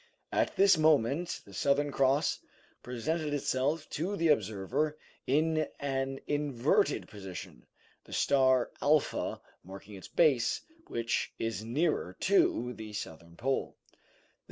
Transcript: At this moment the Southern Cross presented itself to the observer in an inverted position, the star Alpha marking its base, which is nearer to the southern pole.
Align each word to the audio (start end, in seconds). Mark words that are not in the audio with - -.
At 0.31 0.55
this 0.55 0.79
moment 0.79 1.41
the 1.45 1.53
Southern 1.53 1.91
Cross 1.91 2.39
presented 2.81 3.35
itself 3.35 3.87
to 3.91 4.15
the 4.17 4.29
observer 4.29 4.97
in 5.27 5.67
an 5.79 6.19
inverted 6.25 7.07
position, 7.07 7.67
the 8.05 8.11
star 8.13 8.71
Alpha 8.81 9.39
marking 9.63 9.93
its 9.93 10.07
base, 10.07 10.61
which 10.87 11.31
is 11.37 11.63
nearer 11.63 12.17
to 12.21 12.73
the 12.73 12.93
southern 12.93 13.35
pole. 13.35 13.77